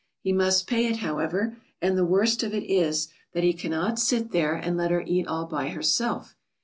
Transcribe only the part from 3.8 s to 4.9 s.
sit there and let